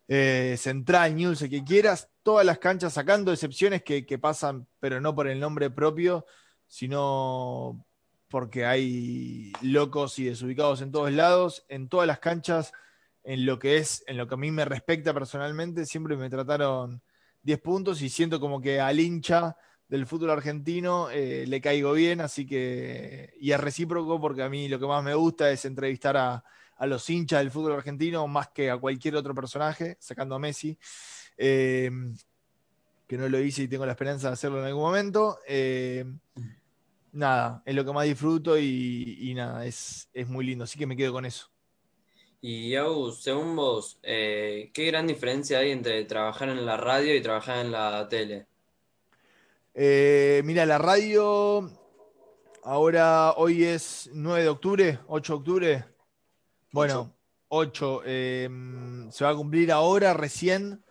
Eh, 0.07 0.55
Central, 0.57 1.15
News, 1.15 1.41
el 1.41 1.49
que 1.49 1.63
quieras, 1.63 2.09
todas 2.21 2.45
las 2.45 2.59
canchas, 2.59 2.93
sacando 2.93 3.31
excepciones 3.31 3.83
que, 3.83 4.03
pasan, 4.19 4.67
pero 4.79 5.01
no 5.01 5.15
por 5.15 5.27
el 5.27 5.39
nombre 5.39 5.69
propio, 5.71 6.25
sino 6.67 7.85
porque 8.29 8.65
hay 8.65 9.51
locos 9.61 10.19
y 10.19 10.25
desubicados 10.25 10.81
en 10.81 10.91
todos 10.91 11.11
lados, 11.11 11.65
en 11.69 11.89
todas 11.89 12.07
las 12.07 12.19
canchas, 12.19 12.71
en 13.23 13.45
lo 13.45 13.57
que 13.57 13.77
es, 13.77 14.03
en 14.07 14.17
lo 14.17 14.27
que 14.27 14.35
a 14.35 14.37
mí 14.37 14.51
me 14.51 14.65
respecta 14.65 15.13
personalmente, 15.13 15.85
siempre 15.85 16.15
me 16.17 16.29
trataron 16.29 17.01
10 17.45 17.61
puntos 17.61 18.01
y 18.01 18.09
siento 18.09 18.41
como 18.41 18.59
que 18.59 18.81
al 18.81 18.99
hincha 18.99 19.55
del 19.87 20.05
fútbol 20.05 20.31
argentino 20.31 21.09
eh, 21.11 21.45
le 21.47 21.61
caigo 21.61 21.93
bien, 21.93 22.19
así 22.19 22.45
que, 22.45 23.33
y 23.39 23.51
es 23.51 23.59
recíproco 23.59 24.19
porque 24.19 24.43
a 24.43 24.49
mí 24.49 24.67
lo 24.67 24.79
que 24.79 24.87
más 24.87 25.03
me 25.03 25.13
gusta 25.13 25.49
es 25.51 25.63
entrevistar 25.63 26.17
a, 26.17 26.43
a 26.77 26.87
los 26.87 27.09
hinchas 27.09 27.39
del 27.39 27.51
fútbol 27.51 27.73
argentino 27.73 28.27
más 28.27 28.49
que 28.49 28.69
a 28.69 28.77
cualquier 28.77 29.15
otro 29.15 29.33
personaje, 29.33 29.97
sacando 29.99 30.35
a 30.35 30.39
Messi, 30.39 30.77
eh, 31.37 31.89
que 33.07 33.17
no 33.17 33.29
lo 33.29 33.39
hice 33.39 33.63
y 33.63 33.67
tengo 33.67 33.85
la 33.85 33.93
esperanza 33.93 34.27
de 34.27 34.33
hacerlo 34.33 34.59
en 34.59 34.65
algún 34.65 34.83
momento. 34.83 35.37
Eh, 35.47 36.05
nada, 37.11 37.61
es 37.65 37.75
lo 37.75 37.85
que 37.85 37.93
más 37.93 38.05
disfruto 38.05 38.57
y, 38.57 39.33
nada, 39.35 39.65
es, 39.65 40.09
muy 40.27 40.45
lindo, 40.45 40.63
así 40.63 40.77
que 40.77 40.87
me 40.87 40.97
quedo 40.97 41.13
con 41.13 41.25
eso. 41.25 41.54
Y 42.41 42.75
Agus, 42.75 43.21
según 43.21 43.55
vos, 43.55 43.97
eh, 44.03 44.69
¿qué 44.73 44.85
gran 44.85 45.07
diferencia 45.07 45.59
hay 45.59 45.71
entre 45.71 46.03
trabajar 46.05 46.49
en 46.49 46.65
la 46.65 46.77
radio 46.77 47.15
y 47.15 47.21
trabajar 47.21 47.65
en 47.65 47.71
la 47.71 48.07
tele? 48.09 48.45
mira, 50.43 50.65
la 50.65 50.77
radio, 50.77 51.69
ahora 52.63 53.33
hoy 53.33 53.65
es 53.65 54.09
9 54.13 54.43
de 54.43 54.49
octubre, 54.49 54.99
8 55.07 55.33
de 55.33 55.37
octubre, 55.37 55.85
bueno, 56.75 57.15
ocho. 57.47 58.03
Em, 58.05 59.09
se 59.09 59.23
va 59.23 59.29
a 59.31 59.35
cumplir 59.35 59.71
ahora 59.71 60.13
recién 60.13 60.83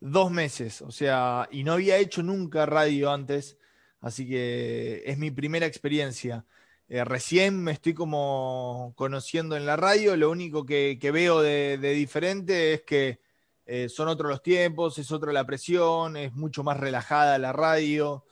dos 0.00 0.30
meses. 0.30 0.82
O 0.82 0.90
sea, 0.90 1.48
y 1.50 1.64
no 1.64 1.72
había 1.72 1.96
hecho 1.96 2.22
nunca 2.22 2.66
radio 2.66 3.10
antes. 3.10 3.56
Así 4.02 4.28
que 4.28 5.02
es 5.06 5.16
mi 5.16 5.30
primera 5.30 5.64
experiencia. 5.64 6.44
Eh, 6.92 7.04
recién 7.04 7.62
me 7.62 7.70
estoy 7.70 7.94
como 7.94 8.92
conociendo 8.96 9.56
en 9.56 9.64
la 9.64 9.76
radio. 9.76 10.16
Lo 10.16 10.28
único 10.28 10.66
que, 10.66 10.98
veo 11.12 11.40
de, 11.40 11.78
diferente 11.78 12.72
es 12.72 12.82
que 12.82 13.20
eh, 13.64 13.88
son 13.88 14.08
otros 14.08 14.28
los 14.28 14.42
tiempos, 14.42 14.98
es 14.98 15.12
otra 15.12 15.32
la 15.32 15.46
presión, 15.46 16.16
es 16.16 16.32
mucho 16.32 16.64
más 16.64 16.78
relajada 16.78 17.38
la 17.38 17.52
radio. 17.52 18.24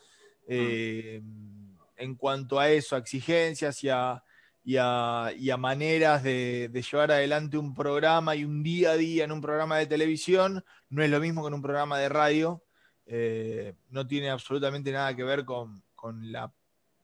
Mm. 0.43 0.49
Eh, 0.49 1.23
en 1.99 2.17
cuanto 2.17 2.59
a 2.59 2.69
eso, 2.69 2.97
a 2.97 2.99
exigencias 2.99 3.85
y 3.85 3.91
a, 3.91 4.25
y 4.65 4.77
a, 4.77 5.57
maneras 5.57 6.25
de, 6.25 6.69
llevar 6.91 7.13
adelante 7.13 7.59
un 7.59 7.77
programa 7.77 8.35
y 8.35 8.45
un 8.45 8.65
día 8.65 8.91
a 8.91 8.97
día 8.97 9.25
en 9.25 9.31
un 9.31 9.41
programa 9.41 9.79
de 9.79 9.87
televisión, 9.87 10.65
no 10.89 11.05
es 11.05 11.11
lo 11.11 11.21
mismo 11.21 11.43
que 11.43 11.49
en 11.49 11.55
un 11.55 11.63
programa 11.63 11.97
de 11.99 12.09
radio. 12.09 12.65
No 13.91 14.07
tiene 14.09 14.31
absolutamente 14.31 14.91
nada 14.91 15.15
que 15.15 15.23
ver 15.23 15.45
con, 15.45 15.85
la 16.23 16.53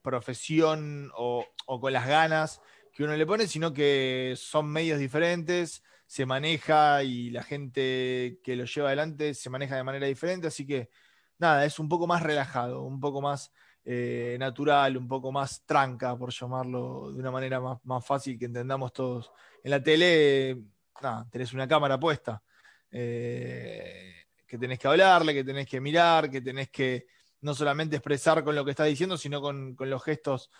profesión 0.04 1.11
o, 1.16 1.44
con 1.80 1.92
las 1.92 2.06
ganas 2.06 2.61
que 2.92 3.02
uno 3.02 3.16
le 3.16 3.26
pone, 3.26 3.49
sino 3.49 3.73
que 3.73 4.34
son 4.37 4.66
medios 4.70 5.00
diferentes, 5.00 5.82
se 6.06 6.26
maneja 6.26 7.02
y 7.02 7.30
la 7.30 7.42
gente 7.42 8.38
que 8.44 8.54
lo 8.54 8.66
lleva 8.66 8.88
adelante 8.88 9.34
se 9.34 9.50
maneja 9.50 9.75
de 9.76 9.82
manera 9.82 10.06
diferente, 10.06 10.46
así 10.46 10.64
que 10.64 10.90
nada, 11.38 11.64
es 11.64 11.80
un 11.80 11.88
poco 11.88 12.06
más 12.06 12.23
relajado, 12.23 12.82
un 12.82 13.00
poco 13.00 13.20
más 13.20 13.50
eh, 13.84 14.37
natural, 14.38 14.96
un 14.96 15.08
poco 15.08 15.32
más 15.32 15.64
tranca, 15.66 16.16
por 16.16 16.32
llamarlo 16.32 17.11
de 17.12 17.18
una 17.18 17.30
manera 17.32 17.61
más, 17.61 18.06
fácil 18.06 18.38
que 18.38 18.44
entendamos 18.44 18.92
todos. 18.92 19.32
En 19.64 19.70
la 19.73 19.82
tele, 19.82 20.62
nada, 21.02 21.26
tenés 21.30 21.52
una 21.52 21.66
cámara 21.66 21.99
puesta, 21.99 22.42
eh, 22.90 24.26
que 24.46 24.58
tenés 24.58 24.78
que 24.78 24.87
hablarle, 24.87 25.34
que 25.34 25.44
tenés 25.44 25.66
que 25.66 25.80
mirar, 25.80 26.30
que 26.30 26.40
tenés 26.42 26.68
que 26.70 27.06
no 27.44 27.54
solamente 27.54 27.96
expresar 27.96 28.42
con 28.42 28.54
lo 28.54 28.64
que 28.64 28.72
estás 28.72 28.88
diciendo, 28.88 29.16
sino 29.16 29.40
con, 29.40 29.76
los 29.78 30.02
gestos 30.02 30.50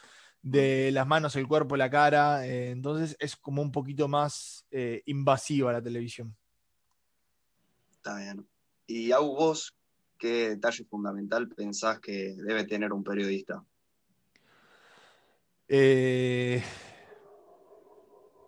de 0.43 0.91
las 0.93 1.07
manos, 1.07 1.37
el 1.37 1.49
cuerpo, 1.49 1.77
la 1.77 1.91
cara. 1.91 2.47
Eh, 2.47 2.71
entonces 2.71 3.17
es 3.19 3.37
como 3.37 3.63
un 3.63 3.73
poquito 3.73 4.09
más 4.09 4.67
invasiva 5.07 5.73
la 5.73 5.83
televisión. 5.83 6.37
Está 7.91 8.19
bien. 8.19 8.47
Y 8.87 9.13
a 9.13 9.19
vos, 9.19 9.75
¿qué 10.19 10.51
detalle 10.51 10.85
fundamental 10.85 11.49
pensás 11.49 12.01
que 12.01 12.35
debe 12.37 12.65
tener 12.65 12.93
un 12.93 13.03
periodista? 13.03 13.65
Eh, 15.69 16.63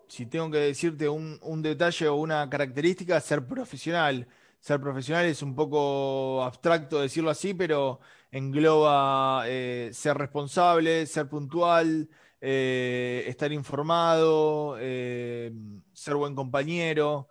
si 0.08 0.26
tengo 0.26 0.50
que 0.50 0.58
decirte 0.58 1.08
un, 1.08 1.62
detalle 1.62 2.08
o 2.08 2.16
una 2.16 2.48
característica, 2.50 3.20
ser 3.20 3.46
profesional. 3.46 4.28
Ser 4.60 4.80
profesional 4.80 5.26
es 5.26 5.42
un 5.42 5.54
poco 5.54 6.42
abstracto 6.42 7.00
decirlo 7.00 7.30
así, 7.30 7.54
pero 7.54 8.00
engloba 8.36 9.44
eh, 9.48 9.90
ser 9.92 10.16
responsable, 10.18 11.06
ser 11.06 11.28
puntual, 11.28 12.08
eh, 12.40 13.24
estar 13.26 13.52
informado, 13.52 14.76
ser 14.76 16.14
buen 16.16 16.34
compañero. 16.34 17.28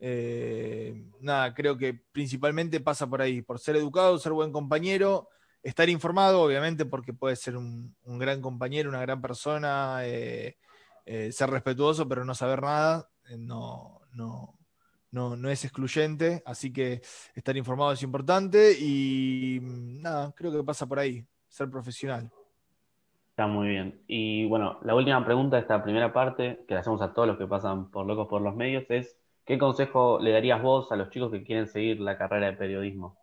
Eh, 0.00 0.94
nada, 1.20 1.54
creo 1.54 1.76
que 1.76 1.94
principalmente 2.12 2.80
pasa 2.80 3.08
por 3.08 3.20
ahí, 3.22 3.42
por 3.42 3.58
ser 3.58 3.76
educado, 3.76 4.18
ser 4.18 4.32
buen 4.32 4.52
compañero, 4.52 5.28
estar 5.62 5.88
informado, 5.88 6.42
obviamente, 6.42 6.86
porque 6.86 7.12
puede 7.12 7.36
ser 7.36 7.56
un, 7.56 7.96
gran 8.04 8.40
compañero, 8.40 8.88
una 8.88 9.00
gran 9.00 9.20
persona, 9.20 10.00
eh, 10.04 10.56
eh, 11.06 11.32
ser 11.32 11.50
respetuoso, 11.50 12.08
pero 12.08 12.24
no 12.24 12.34
saber 12.34 12.62
nada, 12.62 13.10
no, 13.38 14.00
no, 14.12 14.57
no, 15.10 15.36
no 15.36 15.48
es 15.48 15.64
excluyente, 15.64 16.42
así 16.44 16.72
que 16.72 17.00
estar 17.34 17.56
informado 17.56 17.92
es 17.92 18.02
importante 18.02 18.72
y 18.78 19.58
nada, 19.62 20.32
creo 20.36 20.52
que 20.52 20.62
pasa 20.62 20.86
por 20.86 20.98
ahí, 20.98 21.24
ser 21.48 21.70
profesional. 21.70 22.30
Está 23.30 23.46
muy 23.46 23.68
bien. 23.68 24.00
Y 24.06 24.46
bueno, 24.46 24.78
la 24.82 24.94
última 24.94 25.24
pregunta 25.24 25.56
de 25.56 25.62
esta 25.62 25.82
primera 25.82 26.12
parte, 26.12 26.64
que 26.66 26.74
la 26.74 26.80
hacemos 26.80 27.00
a 27.02 27.12
todos 27.12 27.28
los 27.28 27.38
que 27.38 27.46
pasan 27.46 27.90
por 27.90 28.04
locos 28.06 28.26
por 28.26 28.42
los 28.42 28.56
medios, 28.56 28.84
es 28.88 29.16
¿Qué 29.48 29.56
consejo 29.56 30.18
le 30.20 30.32
darías 30.32 30.60
vos 30.60 30.92
a 30.92 30.96
los 30.96 31.08
chicos 31.08 31.32
que 31.32 31.42
quieren 31.42 31.66
seguir 31.66 32.00
la 32.00 32.18
carrera 32.18 32.48
de 32.48 32.52
periodismo? 32.52 33.16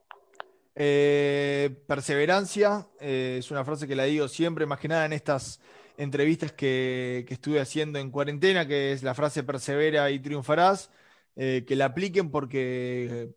Eh, 0.73 1.83
perseverancia, 1.85 2.87
eh, 2.99 3.35
es 3.37 3.51
una 3.51 3.63
frase 3.63 3.87
que 3.87 3.95
la 3.95 4.05
digo 4.05 4.27
siempre, 4.27 4.65
más 4.65 4.79
que 4.79 4.87
nada 4.87 5.05
en 5.05 5.13
estas 5.13 5.61
entrevistas 5.97 6.51
que, 6.51 7.27
estuve 7.29 7.61
haciendo 7.61 7.99
en 7.99 8.09
cuarentena, 8.09 8.67
que 8.67 8.91
es 8.91 9.03
la 9.03 9.13
frase 9.13 9.43
persevera 9.43 10.09
y 10.09 10.17
triunfarás, 10.17 10.89
eh, 11.35 11.63
que 11.67 11.75
la 11.75 11.85
apliquen 11.85 12.31
porque 12.31 13.29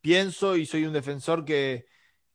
pienso 0.00 0.56
y 0.56 0.66
soy 0.66 0.84
un 0.84 0.92
defensor 0.92 1.44
que, 1.44 1.86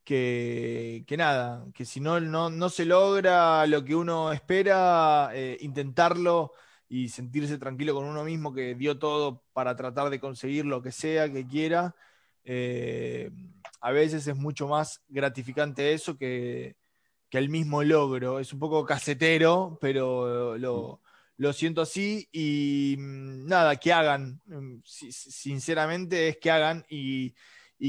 que, 0.04 1.06
nada, 1.18 1.66
que 1.74 1.86
si 1.86 2.00
no, 2.00 2.20
no, 2.20 2.50
no, 2.50 2.70
se 2.70 2.86
logra 2.86 3.66
lo 3.68 3.84
que 3.84 3.96
uno 3.96 4.32
espera, 4.32 5.32
intentarlo 5.60 6.54
y 6.90 7.10
sentirse 7.10 7.58
tranquilo 7.58 7.96
con 7.96 8.06
uno 8.06 8.24
mismo 8.24 8.54
que 8.54 8.76
dio 8.76 9.00
todo 9.00 9.44
para 9.54 9.76
tratar 9.76 10.10
de 10.10 10.20
conseguir 10.20 10.66
lo 10.66 10.82
que 10.82 10.92
sea 10.92 11.32
que 11.32 11.48
quiera, 11.48 11.96
eh, 12.44 13.32
a 13.82 13.92
veces 13.92 14.28
es 14.28 14.36
mucho 14.36 14.68
más 14.68 15.02
gratificante 15.08 15.94
eso 15.94 16.18
que, 16.18 16.76
el 17.32 17.50
mismo 17.50 17.82
logro. 17.82 18.40
Es 18.40 18.54
un 18.54 18.60
poco 18.60 18.86
casetero, 18.86 19.80
pero 19.82 20.56
lo, 20.56 21.02
siento 21.54 21.82
así 21.82 22.28
y 22.32 22.96
mm, 22.98 23.48
nada, 23.48 23.76
que 23.78 23.94
hagan, 23.94 24.42
mm, 24.46 24.82
sinceramente 24.84 26.30
es 26.30 26.38
que 26.38 26.52
hagan 26.52 26.86
y, 26.90 27.34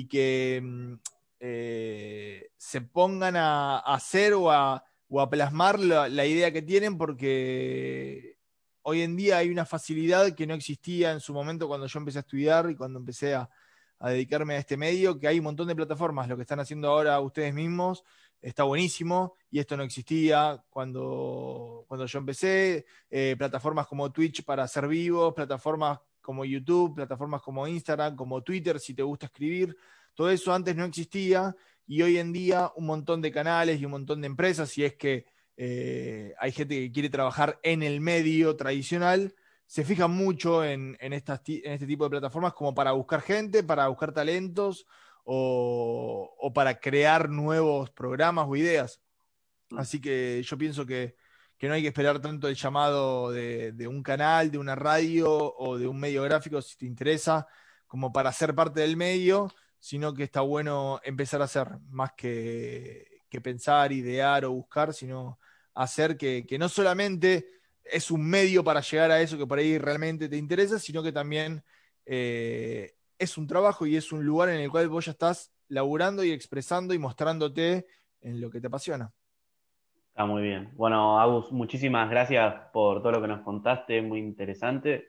que 0.09 0.61
mm, 0.63 0.95
eh, 1.41 2.51
se 2.57 2.81
pongan 2.81 3.37
a, 3.37 3.79
hacer 3.79 4.35
o 4.35 4.51
a, 4.51 4.85
plasmar 5.31 5.79
la 5.79 6.27
idea 6.27 6.53
que 6.53 6.63
tienen 6.63 6.99
porque 6.99 8.35
hoy 8.87 9.03
en 9.03 9.17
día 9.17 9.39
hay 9.39 9.51
una 9.51 9.65
facilidad 9.65 10.35
que 10.35 10.47
no 10.47 10.55
existía 10.55 11.13
en 11.13 11.21
su 11.21 11.33
momento 11.33 11.67
cuando 11.67 11.87
yo 11.87 11.99
empecé 11.99 12.19
a 12.19 12.21
estudiar 12.21 12.71
y 12.71 12.77
cuando 12.77 12.99
empecé 12.99 13.35
a, 13.35 13.49
dedicarme 14.01 14.55
a 14.55 14.59
este 14.59 14.77
medio, 14.77 15.19
que 15.19 15.27
hay 15.27 15.39
un 15.39 15.45
montón 15.45 15.67
de 15.67 15.75
plataformas, 15.75 16.29
lo 16.29 16.37
que 16.37 16.43
están 16.43 16.61
haciendo 16.61 16.89
ahora 16.89 17.19
ustedes 17.21 17.55
mismos 17.55 18.05
está 18.45 18.65
buenísimo 18.65 19.37
y 19.51 19.59
esto 19.59 19.77
no 19.77 19.83
existía 19.83 20.63
cuando, 20.69 21.85
cuando 21.89 22.05
yo 22.05 22.19
empecé, 22.19 22.85
eh, 23.09 23.35
plataformas 23.39 23.87
como 23.87 24.13
Twitch 24.13 24.45
para 24.45 24.65
hacer 24.65 24.87
vivos, 24.87 25.33
plataformas 25.33 25.99
como 26.21 26.45
YouTube, 26.45 26.95
plataformas 26.95 27.41
como 27.41 27.67
Instagram, 27.67 28.15
como 28.15 28.43
Twitter, 28.43 28.79
si 28.79 28.93
te 28.95 29.03
gusta 29.03 29.27
escribir, 29.27 29.77
Todo 30.13 30.31
eso 30.31 30.53
antes 30.53 30.77
no 30.77 30.85
existía 30.85 31.57
y 31.87 32.03
hoy 32.03 32.19
en 32.19 32.33
día 32.33 32.71
un 32.77 32.87
montón 32.87 33.23
de 33.23 33.33
canales 33.33 33.81
y 33.81 33.87
un 33.87 33.93
montón 33.93 34.21
de 34.21 34.27
empresas, 34.27 34.69
si 34.69 34.85
es 34.85 34.95
que 34.95 35.25
eh, 35.57 36.35
hay 36.39 36.53
gente 36.53 36.79
que 36.79 36.93
quiere 36.93 37.09
trabajar 37.09 37.59
en 37.63 37.83
el 37.83 38.01
medio 38.01 38.57
tradicional, 38.57 39.35
se 39.67 39.85
fijan 39.85 40.11
mucho 40.11 40.63
en, 40.63 40.97
estas, 41.01 41.41
en 41.47 41.73
este 41.73 41.87
tipo 41.87 42.05
de 42.05 42.11
plataformas 42.11 42.53
como 42.53 42.75
para 42.75 42.93
buscar 42.93 43.23
gente, 43.23 43.63
para 43.63 43.89
buscar 43.89 44.13
talentos 44.13 44.87
o, 45.25 46.53
para 46.55 46.79
crear 46.79 47.29
nuevos 47.29 47.91
programas 47.91 48.47
o 48.49 48.57
ideas. 48.57 49.01
Mm. 49.71 49.79
Así 49.79 50.01
que 50.01 50.43
yo 50.45 50.59
pienso 50.59 50.87
que, 50.87 51.17
no 51.63 51.73
hay 51.73 51.81
que 51.81 51.89
esperar 51.89 52.21
tanto 52.21 52.47
el 52.47 52.57
llamado 52.57 53.31
de, 53.33 53.73
de, 53.73 53.89
un 53.89 54.03
canal, 54.03 54.51
de 54.51 54.59
una 54.59 54.75
radio 54.75 55.55
o 55.57 55.79
de 55.79 55.87
un 55.87 55.99
medio 55.99 56.23
gráfico 56.23 56.61
si 56.61 56.77
te 56.77 56.85
interesa, 56.85 57.47
como 57.87 58.13
para 58.13 58.31
ser 58.33 58.55
parte 58.55 58.83
del 58.83 58.99
medio, 58.99 59.51
sino 59.79 60.13
que 60.13 60.25
está 60.25 60.43
bueno 60.43 61.01
empezar 61.05 61.41
a 61.41 61.47
hacer 61.47 61.69
más 61.89 62.13
que, 62.15 63.15
que 63.35 63.41
pensar, 63.41 63.93
idear 63.93 64.45
o 64.45 64.53
buscar, 64.53 64.95
sino 64.95 65.41
hacer 65.75 66.17
que, 66.17 66.47
no 66.59 66.69
solamente 66.69 67.49
es 67.83 68.11
un 68.11 68.25
medio 68.25 68.63
para 68.63 68.81
llegar 68.81 69.11
a 69.11 69.21
eso 69.21 69.37
que 69.37 69.47
por 69.47 69.59
ahí 69.59 69.77
realmente 69.77 70.29
te 70.29 70.37
interesa, 70.37 70.79
sino 70.79 71.03
que 71.03 71.13
también 71.13 71.65
eh, 72.07 72.95
es 73.25 73.37
un 73.37 73.47
trabajo 73.47 73.87
y 73.87 73.97
es 73.97 74.13
un 74.13 74.25
lugar 74.25 74.51
en 74.51 74.61
el 74.61 74.71
cual 74.71 74.89
vos 74.89 75.07
ya 75.07 75.13
estás 75.13 75.53
laburando 75.69 76.23
y 76.23 76.31
expresando 76.31 76.95
y 76.95 76.99
mostrándote 76.99 77.87
en 78.21 78.41
lo 78.41 78.51
que 78.51 78.61
te 78.61 78.69
apasiona. 78.69 79.11
Está 80.09 80.27
muy 80.27 80.43
bien. 80.43 80.71
Bueno, 80.77 81.19
Agus, 81.19 81.51
muchísimas 81.51 82.09
gracias 82.09 82.55
por 82.73 83.03
todo 83.03 83.13
lo 83.13 83.21
que 83.21 83.29
nos 83.29 83.41
contaste, 83.41 84.01
muy 84.01 84.21
interesante. 84.21 85.09